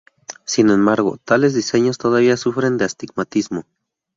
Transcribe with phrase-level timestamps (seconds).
[0.45, 3.65] Sin embargo, tales diseños todavía sufren de astigmatismo.